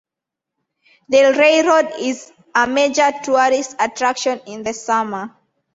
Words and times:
The 1.09 1.31
railroad 1.37 1.93
is 1.99 2.31
a 2.55 2.65
major 2.65 3.11
tourist 3.23 3.75
attraction 3.79 4.41
in 4.47 4.63
the 4.63 4.73
summer. 4.73 5.35